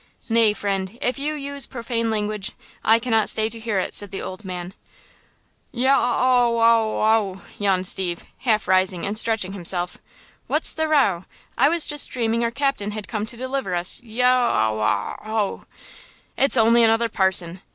[0.29, 2.53] "Nay, friend, if you use profane language,
[2.83, 4.73] I cannot stay to hear it," said the old man.
[5.71, 9.99] "Yaw aw aw ow!" yawned Steve, half rising and stretching himself.
[10.47, 11.25] "What's the row?
[11.55, 14.41] I was just dreaming our captain had come to deliver us–yow
[14.79, 15.65] aw aw ooh!
[16.35, 17.61] It's only another parson!"